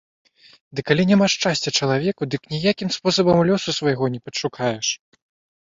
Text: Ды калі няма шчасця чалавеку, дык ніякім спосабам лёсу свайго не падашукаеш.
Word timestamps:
Ды 0.77 0.83
калі 0.87 1.05
няма 1.11 1.27
шчасця 1.33 1.75
чалавеку, 1.81 2.21
дык 2.33 2.41
ніякім 2.55 2.89
спосабам 2.97 3.45
лёсу 3.53 3.69
свайго 3.81 4.05
не 4.17 4.25
падашукаеш. 4.25 4.87